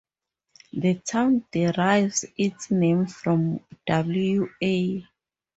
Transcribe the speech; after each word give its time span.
The 0.73 0.95
town 0.95 1.45
derives 1.51 2.25
its 2.35 2.71
name 2.71 3.05
from 3.05 3.59
W. 3.85 4.49
A. 4.59 5.07